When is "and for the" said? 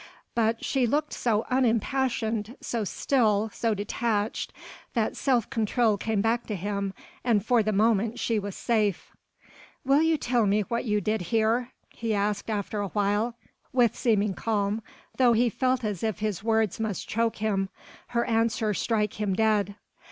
7.23-7.71